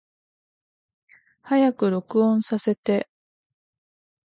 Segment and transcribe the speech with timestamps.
[1.43, 3.07] 早く録音させて